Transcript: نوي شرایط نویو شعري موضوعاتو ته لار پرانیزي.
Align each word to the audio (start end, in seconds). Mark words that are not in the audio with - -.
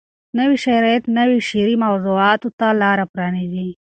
نوي 0.37 0.57
شرایط 0.65 1.03
نویو 1.17 1.39
شعري 1.49 1.75
موضوعاتو 1.85 2.47
ته 2.59 2.67
لار 2.81 2.99
پرانیزي. 3.13 3.67